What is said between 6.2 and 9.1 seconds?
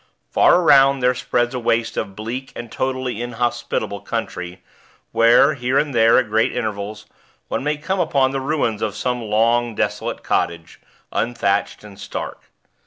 great intervals, one may come upon the ruins of